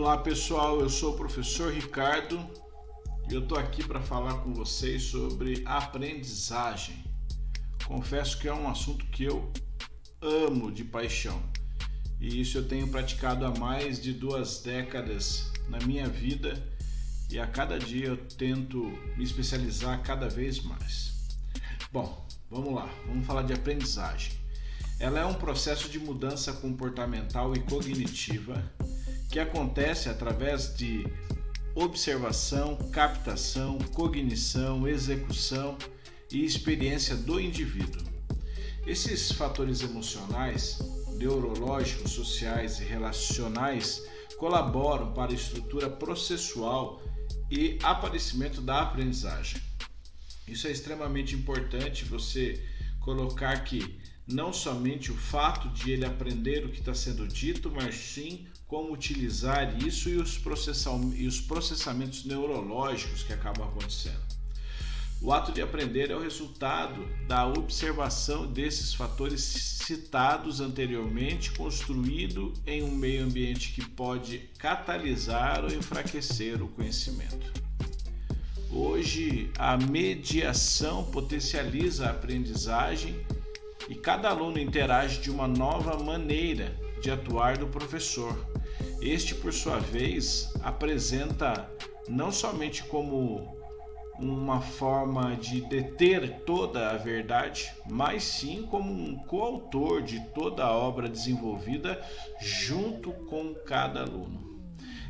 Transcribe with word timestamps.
Olá 0.00 0.16
pessoal, 0.16 0.80
eu 0.80 0.88
sou 0.88 1.12
o 1.12 1.16
professor 1.16 1.72
Ricardo 1.74 2.38
e 3.28 3.34
eu 3.34 3.40
estou 3.40 3.58
aqui 3.58 3.84
para 3.84 4.00
falar 4.00 4.34
com 4.44 4.54
vocês 4.54 5.02
sobre 5.02 5.60
aprendizagem. 5.66 7.02
Confesso 7.84 8.38
que 8.38 8.46
é 8.46 8.54
um 8.54 8.68
assunto 8.68 9.04
que 9.06 9.24
eu 9.24 9.52
amo 10.22 10.70
de 10.70 10.84
paixão 10.84 11.42
e 12.20 12.40
isso 12.40 12.58
eu 12.58 12.68
tenho 12.68 12.86
praticado 12.86 13.44
há 13.44 13.50
mais 13.58 14.00
de 14.00 14.12
duas 14.12 14.62
décadas 14.62 15.50
na 15.68 15.80
minha 15.80 16.08
vida 16.08 16.54
e 17.28 17.40
a 17.40 17.48
cada 17.48 17.76
dia 17.76 18.06
eu 18.06 18.16
tento 18.16 18.84
me 19.16 19.24
especializar 19.24 20.00
cada 20.04 20.28
vez 20.28 20.62
mais. 20.62 21.26
Bom, 21.92 22.24
vamos 22.48 22.72
lá, 22.72 22.88
vamos 23.04 23.26
falar 23.26 23.42
de 23.42 23.52
aprendizagem. 23.52 24.32
Ela 25.00 25.18
é 25.18 25.26
um 25.26 25.34
processo 25.34 25.88
de 25.88 25.98
mudança 25.98 26.52
comportamental 26.52 27.52
e 27.56 27.58
cognitiva 27.58 28.62
que 29.28 29.38
acontece 29.38 30.08
através 30.08 30.74
de 30.74 31.06
observação, 31.74 32.76
captação, 32.90 33.78
cognição, 33.94 34.88
execução 34.88 35.76
e 36.30 36.44
experiência 36.44 37.14
do 37.14 37.38
indivíduo. 37.38 38.02
Esses 38.86 39.30
fatores 39.30 39.82
emocionais, 39.82 40.78
neurológicos, 41.16 42.12
sociais 42.12 42.80
e 42.80 42.84
relacionais 42.84 44.02
colaboram 44.38 45.12
para 45.12 45.32
a 45.32 45.34
estrutura 45.34 45.90
processual 45.90 47.02
e 47.50 47.78
aparecimento 47.82 48.60
da 48.60 48.82
aprendizagem. 48.82 49.60
Isso 50.46 50.66
é 50.66 50.70
extremamente 50.70 51.34
importante 51.34 52.04
você 52.04 52.62
colocar 53.00 53.62
que 53.64 54.00
não 54.28 54.52
somente 54.52 55.10
o 55.10 55.16
fato 55.16 55.68
de 55.70 55.90
ele 55.90 56.04
aprender 56.04 56.64
o 56.64 56.68
que 56.68 56.80
está 56.80 56.94
sendo 56.94 57.26
dito, 57.26 57.70
mas 57.74 57.94
sim 57.94 58.46
como 58.66 58.92
utilizar 58.92 59.82
isso 59.82 60.10
e 60.10 60.16
os, 60.16 60.38
e 61.16 61.26
os 61.26 61.40
processamentos 61.40 62.24
neurológicos 62.26 63.22
que 63.22 63.32
acabam 63.32 63.66
acontecendo. 63.66 64.28
O 65.20 65.32
ato 65.32 65.50
de 65.50 65.60
aprender 65.60 66.10
é 66.10 66.16
o 66.16 66.20
resultado 66.20 67.04
da 67.26 67.44
observação 67.44 68.46
desses 68.46 68.94
fatores 68.94 69.40
citados 69.42 70.60
anteriormente, 70.60 71.50
construído 71.52 72.52
em 72.64 72.84
um 72.84 72.94
meio 72.94 73.24
ambiente 73.24 73.72
que 73.72 73.84
pode 73.84 74.38
catalisar 74.58 75.64
ou 75.64 75.72
enfraquecer 75.72 76.62
o 76.62 76.68
conhecimento. 76.68 77.52
Hoje, 78.70 79.50
a 79.58 79.76
mediação 79.76 81.04
potencializa 81.10 82.06
a 82.06 82.10
aprendizagem 82.10 83.16
e 83.88 83.94
cada 83.94 84.28
aluno 84.28 84.58
interage 84.58 85.20
de 85.20 85.30
uma 85.30 85.48
nova 85.48 85.96
maneira 86.02 86.76
de 87.00 87.10
atuar 87.10 87.56
do 87.56 87.66
professor. 87.66 88.36
Este, 89.00 89.34
por 89.34 89.52
sua 89.52 89.78
vez, 89.78 90.52
apresenta 90.62 91.70
não 92.08 92.30
somente 92.30 92.82
como 92.84 93.56
uma 94.18 94.60
forma 94.60 95.36
de 95.36 95.60
deter 95.60 96.40
toda 96.44 96.90
a 96.90 96.96
verdade, 96.96 97.72
mas 97.88 98.24
sim 98.24 98.66
como 98.68 98.92
um 98.92 99.16
coautor 99.16 100.02
de 100.02 100.20
toda 100.34 100.64
a 100.64 100.76
obra 100.76 101.08
desenvolvida 101.08 102.02
junto 102.40 103.12
com 103.12 103.54
cada 103.54 104.02
aluno. 104.02 104.48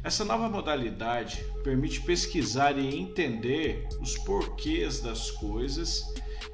Essa 0.04 0.24
nova 0.24 0.48
modalidade 0.48 1.42
permite 1.64 2.00
pesquisar 2.02 2.78
e 2.78 2.98
entender 2.98 3.88
os 4.00 4.17
porquês 4.18 5.00
das 5.00 5.30
coisas 5.30 6.05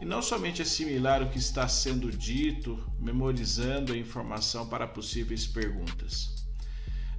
e 0.01 0.05
não 0.05 0.21
somente 0.21 0.63
assimilar 0.63 1.23
o 1.23 1.31
que 1.31 1.39
está 1.39 1.67
sendo 1.69 2.11
dito, 2.11 2.79
memorizando 2.99 3.93
a 3.93 3.97
informação 3.97 4.69
para 4.69 4.87
possíveis 4.87 5.47
perguntas. 5.47 6.45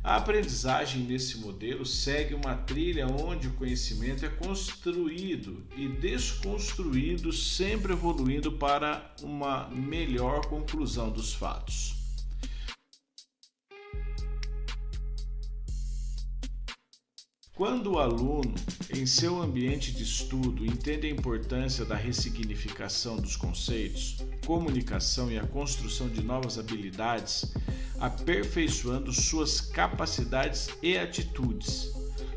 A 0.04 0.18
aprendizagem 0.18 1.02
nesse 1.02 1.40
modelo 1.40 1.84
segue 1.84 2.36
uma 2.36 2.56
trilha 2.56 3.08
onde 3.08 3.48
o 3.48 3.54
conhecimento 3.54 4.24
é 4.24 4.30
construído 4.30 5.66
e 5.76 5.88
desconstruído, 5.88 7.34
sempre 7.34 7.94
evoluindo 7.94 8.52
para 8.52 9.16
uma 9.24 9.68
melhor 9.70 10.46
conclusão 10.46 11.10
dos 11.10 11.34
fatos. 11.34 12.05
Quando 17.56 17.94
o 17.94 18.00
aluno, 18.00 18.54
em 18.94 19.06
seu 19.06 19.42
ambiente 19.42 19.94
de 19.94 20.04
estudo, 20.04 20.66
entende 20.66 21.08
a 21.08 21.10
importância 21.10 21.86
da 21.86 21.96
ressignificação 21.96 23.16
dos 23.16 23.38
conceitos, 23.38 24.18
comunicação 24.46 25.32
e 25.32 25.40
a 25.40 25.48
construção 25.48 26.10
de 26.10 26.22
novas 26.22 26.60
habilidades, 26.60 27.54
aperfeiçoando 27.98 29.14
suas 29.14 29.62
capacidades 29.62 30.68
e 30.84 30.98
atitudes. 30.98 31.94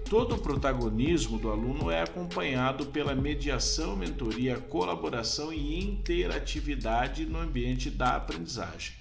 Todo 0.08 0.36
o 0.36 0.40
protagonismo 0.40 1.36
do 1.36 1.50
aluno 1.50 1.90
é 1.90 2.00
acompanhado 2.00 2.86
pela 2.86 3.12
mediação, 3.12 3.96
mentoria, 3.96 4.56
colaboração 4.56 5.52
e 5.52 5.82
interatividade 5.82 7.26
no 7.26 7.40
ambiente 7.40 7.90
da 7.90 8.14
aprendizagem. 8.14 8.97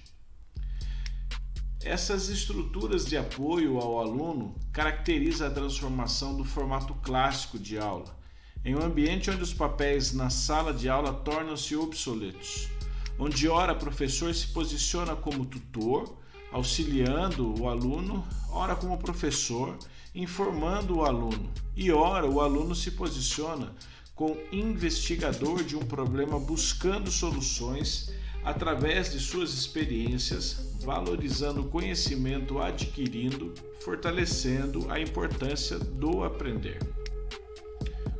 Essas 1.84 2.28
estruturas 2.28 3.06
de 3.06 3.16
apoio 3.16 3.78
ao 3.78 4.00
aluno 4.00 4.56
caracterizam 4.72 5.46
a 5.46 5.50
transformação 5.50 6.36
do 6.36 6.44
formato 6.44 6.92
clássico 6.94 7.56
de 7.56 7.78
aula, 7.78 8.18
em 8.64 8.74
um 8.74 8.82
ambiente 8.82 9.30
onde 9.30 9.42
os 9.42 9.54
papéis 9.54 10.12
na 10.12 10.28
sala 10.28 10.74
de 10.74 10.88
aula 10.88 11.12
tornam-se 11.12 11.76
obsoletos, 11.76 12.68
onde 13.16 13.48
ora 13.48 13.74
o 13.74 13.78
professor 13.78 14.34
se 14.34 14.48
posiciona 14.48 15.14
como 15.14 15.46
tutor, 15.46 16.18
auxiliando 16.50 17.60
o 17.60 17.68
aluno, 17.68 18.26
ora 18.50 18.74
como 18.74 18.98
professor, 18.98 19.78
informando 20.12 20.96
o 20.96 21.04
aluno, 21.04 21.48
e 21.76 21.92
ora 21.92 22.28
o 22.28 22.40
aluno 22.40 22.74
se 22.74 22.90
posiciona 22.90 23.72
com 24.16 24.36
investigador 24.50 25.62
de 25.62 25.76
um 25.76 25.86
problema 25.86 26.40
buscando 26.40 27.08
soluções 27.08 28.12
através 28.48 29.12
de 29.12 29.20
suas 29.20 29.52
experiências, 29.52 30.72
valorizando 30.80 31.60
o 31.60 31.68
conhecimento 31.68 32.58
adquirindo, 32.58 33.52
fortalecendo 33.80 34.90
a 34.90 34.98
importância 34.98 35.78
do 35.78 36.24
aprender. 36.24 36.78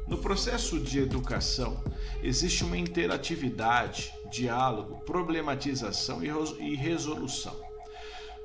No 0.07 0.19
processo 0.19 0.79
de 0.79 0.99
educação, 0.99 1.83
existe 2.23 2.63
uma 2.63 2.77
interatividade, 2.77 4.13
diálogo, 4.31 5.01
problematização 5.07 6.21
e 6.23 6.75
resolução. 6.75 7.59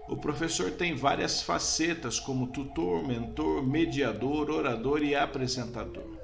O 0.07 0.15
professor 0.15 0.71
tem 0.71 0.95
várias 0.95 1.41
facetas 1.41 2.17
como 2.17 2.47
tutor, 2.47 3.05
mentor, 3.05 3.61
mediador, 3.61 4.49
orador 4.49 5.03
e 5.03 5.15
apresentador. 5.15 6.22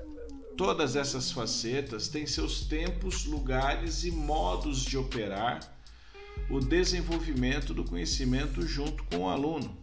Todas 0.59 0.97
essas 0.97 1.31
facetas 1.31 2.09
têm 2.09 2.28
seus 2.28 2.64
tempos, 2.64 3.24
lugares 3.24 4.03
e 4.03 4.12
modos 4.12 4.84
de 4.84 4.97
operar 4.97 5.62
o 6.50 6.59
desenvolvimento 6.59 7.74
do 7.74 7.86
conhecimento 7.86 8.68
junto 8.68 9.02
com 9.06 9.19
o 9.19 9.30
aluno. 9.30 9.78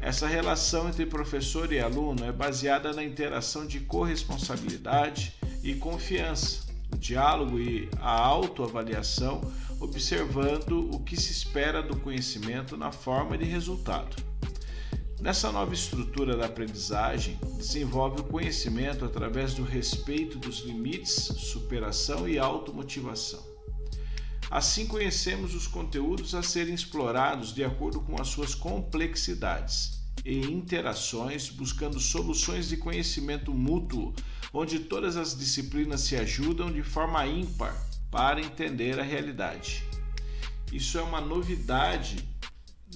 Essa 0.00 0.28
relação 0.28 0.88
entre 0.88 1.06
professor 1.06 1.72
e 1.72 1.80
aluno 1.80 2.24
é 2.24 2.30
baseada 2.30 2.92
na 2.92 3.02
interação 3.02 3.66
de 3.66 3.80
corresponsabilidade 3.80 5.34
e 5.60 5.74
confiança, 5.74 6.68
o 6.94 6.96
diálogo 6.96 7.58
e 7.58 7.88
a 7.98 8.12
autoavaliação, 8.12 9.40
observando 9.80 10.88
o 10.94 11.00
que 11.00 11.16
se 11.16 11.32
espera 11.32 11.82
do 11.82 11.98
conhecimento 11.98 12.76
na 12.76 12.92
forma 12.92 13.36
de 13.36 13.44
resultado. 13.44 14.29
Nessa 15.20 15.52
nova 15.52 15.74
estrutura 15.74 16.34
da 16.34 16.46
aprendizagem, 16.46 17.38
desenvolve 17.58 18.22
o 18.22 18.24
conhecimento 18.24 19.04
através 19.04 19.52
do 19.52 19.62
respeito 19.62 20.38
dos 20.38 20.60
limites, 20.60 21.12
superação 21.12 22.26
e 22.26 22.38
automotivação. 22.38 23.44
Assim, 24.50 24.86
conhecemos 24.86 25.54
os 25.54 25.66
conteúdos 25.66 26.34
a 26.34 26.42
serem 26.42 26.72
explorados 26.72 27.52
de 27.52 27.62
acordo 27.62 28.00
com 28.00 28.18
as 28.18 28.28
suas 28.28 28.54
complexidades 28.54 30.00
e 30.24 30.38
interações, 30.38 31.50
buscando 31.50 32.00
soluções 32.00 32.70
de 32.70 32.78
conhecimento 32.78 33.52
mútuo, 33.52 34.14
onde 34.54 34.80
todas 34.80 35.18
as 35.18 35.38
disciplinas 35.38 36.00
se 36.00 36.16
ajudam 36.16 36.72
de 36.72 36.82
forma 36.82 37.26
ímpar 37.26 37.76
para 38.10 38.40
entender 38.40 38.98
a 38.98 39.02
realidade. 39.02 39.84
Isso 40.72 40.96
é 40.96 41.02
uma 41.02 41.20
novidade 41.20 42.26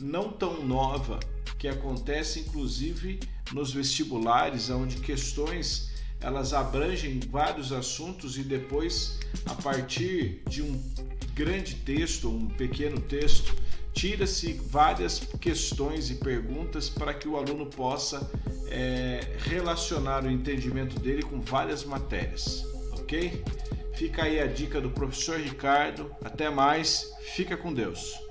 não 0.00 0.32
tão 0.32 0.64
nova 0.64 1.20
que 1.64 1.68
acontece 1.68 2.40
inclusive 2.40 3.18
nos 3.54 3.72
vestibulares, 3.72 4.68
onde 4.68 4.96
questões 4.96 5.94
elas 6.20 6.52
abrangem 6.52 7.20
vários 7.30 7.72
assuntos 7.72 8.36
e 8.36 8.42
depois, 8.42 9.18
a 9.46 9.54
partir 9.54 10.42
de 10.46 10.60
um 10.60 10.78
grande 11.32 11.76
texto, 11.76 12.28
um 12.28 12.48
pequeno 12.48 13.00
texto, 13.00 13.56
tira-se 13.94 14.52
várias 14.52 15.20
questões 15.40 16.10
e 16.10 16.16
perguntas 16.16 16.90
para 16.90 17.14
que 17.14 17.26
o 17.26 17.34
aluno 17.34 17.64
possa 17.64 18.30
é, 18.68 19.34
relacionar 19.38 20.22
o 20.24 20.30
entendimento 20.30 21.00
dele 21.00 21.22
com 21.22 21.40
várias 21.40 21.82
matérias, 21.82 22.62
ok? 22.92 23.42
Fica 23.94 24.24
aí 24.24 24.38
a 24.38 24.46
dica 24.46 24.82
do 24.82 24.90
professor 24.90 25.40
Ricardo. 25.40 26.14
Até 26.22 26.50
mais, 26.50 27.10
fica 27.34 27.56
com 27.56 27.72
Deus. 27.72 28.23